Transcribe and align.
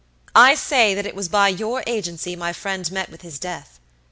I 0.33 0.55
say 0.55 0.95
that 0.95 1.05
it 1.05 1.13
was 1.15 1.27
by 1.29 1.49
your 1.49 1.83
agency 1.85 2.35
my 2.35 2.53
friend 2.53 2.91
met 2.91 3.11
with 3.11 3.21
his 3.21 3.37
death. 3.37 3.79